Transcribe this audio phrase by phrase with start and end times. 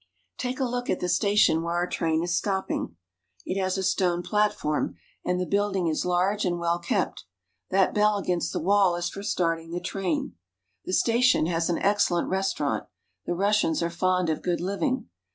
[0.39, 2.95] Take a look at the station where our train is stopping.
[3.45, 7.25] It has a stone platform, and the building is large and well kept;
[7.69, 10.33] that bell against the wall is for starting the train.
[10.85, 12.87] The station has an excellent restaurant.
[13.27, 15.07] The Russians are fond of good living.